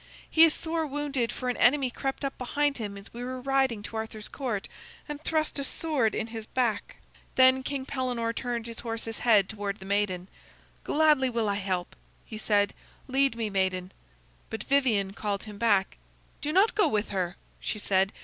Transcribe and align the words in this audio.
He 0.27 0.43
is 0.43 0.51
sore 0.51 0.87
wounded, 0.87 1.31
for 1.31 1.47
an 1.47 1.57
enemy 1.57 1.91
crept 1.91 2.25
up 2.25 2.35
behind 2.39 2.79
him 2.79 2.97
as 2.97 3.13
we 3.13 3.23
were 3.23 3.39
riding 3.39 3.83
to 3.83 3.95
Arthur's 3.95 4.27
Court, 4.29 4.67
and 5.07 5.21
thrust 5.21 5.59
a 5.59 5.63
sword 5.63 6.15
in 6.15 6.25
his 6.33 6.47
back." 6.47 6.95
Then 7.35 7.61
King 7.61 7.85
Pellenore 7.85 8.33
turned 8.33 8.65
his 8.65 8.79
horse's 8.79 9.19
head 9.19 9.47
toward 9.47 9.77
the 9.77 9.85
maiden. 9.85 10.27
"Gladly 10.83 11.29
will 11.29 11.47
I 11.47 11.57
help," 11.59 11.95
he 12.25 12.39
said; 12.39 12.73
"lead 13.07 13.35
me, 13.35 13.51
maiden." 13.51 13.91
But 14.49 14.63
Vivien 14.63 15.13
called 15.13 15.43
him 15.43 15.59
back. 15.59 15.97
"Do 16.41 16.51
not 16.51 16.73
go 16.73 16.87
with 16.87 17.09
her," 17.09 17.35
she 17.59 17.77
said. 17.77 18.11